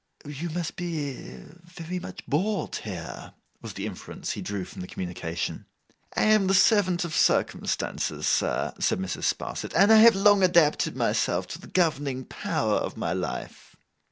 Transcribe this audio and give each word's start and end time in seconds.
'You 0.25 0.49
must 0.49 0.77
be 0.77 1.13
very 1.63 1.99
much 1.99 2.25
bored 2.25 2.77
here?' 2.77 3.33
was 3.61 3.73
the 3.73 3.85
inference 3.85 4.31
he 4.31 4.41
drew 4.41 4.65
from 4.65 4.81
the 4.81 4.87
communication. 4.87 5.67
'I 6.15 6.23
am 6.23 6.47
the 6.47 6.55
servant 6.55 7.05
of 7.05 7.13
circumstances, 7.15 8.25
sir,' 8.25 8.73
said 8.79 8.97
Mrs. 8.97 9.25
Sparsit, 9.31 9.73
'and 9.75 9.93
I 9.93 9.97
have 9.97 10.15
long 10.15 10.41
adapted 10.41 10.95
myself 10.95 11.45
to 11.49 11.61
the 11.61 11.67
governing 11.67 12.25
power 12.25 12.77
of 12.77 12.97
my 12.97 13.13
life. 13.13 13.75